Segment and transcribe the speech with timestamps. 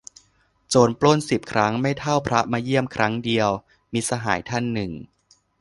[0.69, 3.49] "โจรปล้นสิบครั้ง ไม่เท่าพระมาเยี่ยมครั้งเดียว"-
[3.93, 4.91] มิตรสหายท่านหนึ่ง